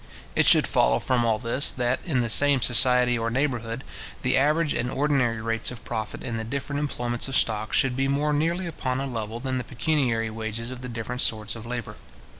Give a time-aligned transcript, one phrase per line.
[0.35, 3.83] It should follow from all this, that, in the same society or neighbourhood,
[4.23, 8.07] the average and ordinary rates of profit in the different employments of stock should be
[8.07, 11.97] more nearly upon a level than the pecuniary wages of the different sorts of labour.